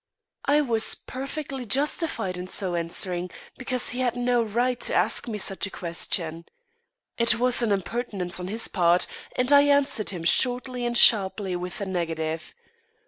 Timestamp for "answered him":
9.67-10.23